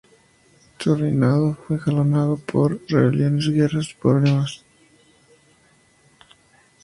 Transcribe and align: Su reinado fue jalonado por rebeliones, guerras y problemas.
Su 0.79 0.95
reinado 0.95 1.53
fue 1.53 1.77
jalonado 1.77 2.37
por 2.37 2.81
rebeliones, 2.89 3.47
guerras 3.49 3.91
y 3.91 4.01
problemas. 4.01 4.63